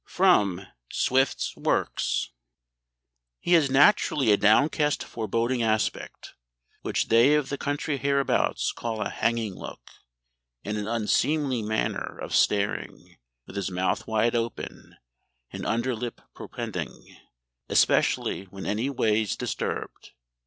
[Sidenote: 0.07 0.65
Swift's 0.91 1.55
Works.] 1.55 2.31
"He 3.39 3.53
has 3.53 3.69
naturally 3.69 4.31
a 4.31 4.35
downcast 4.37 5.03
foreboding 5.03 5.61
aspect, 5.61 6.33
which 6.81 7.09
they 7.09 7.35
of 7.35 7.49
the 7.49 7.57
country 7.59 7.97
hereabouts 7.99 8.71
call 8.71 9.03
a 9.03 9.09
hanging 9.11 9.53
look, 9.53 9.91
and 10.65 10.75
an 10.75 10.87
unseemly 10.87 11.61
manner 11.61 12.17
of 12.17 12.33
staring, 12.33 13.17
with 13.45 13.55
his 13.55 13.69
mouth 13.69 14.07
wide 14.07 14.35
open, 14.35 14.95
and 15.51 15.67
under 15.67 15.93
lip 15.93 16.19
propending, 16.33 17.17
especially 17.69 18.45
when 18.45 18.65
any 18.65 18.89
ways 18.89 19.35
disturbed.... 19.35 20.13